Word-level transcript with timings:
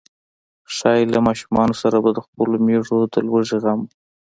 ښايي 0.75 1.05
له 1.13 1.19
ماشوم 1.25 1.69
سره 1.81 1.97
به 2.03 2.09
د 2.13 2.19
خپلو 2.25 2.55
مېږو 2.65 2.97
د 3.13 3.15
لوږې 3.27 3.57
غم 3.63 3.79
و. 3.85 3.89